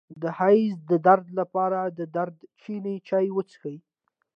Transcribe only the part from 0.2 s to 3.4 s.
د حیض د درد لپاره د دارچینی چای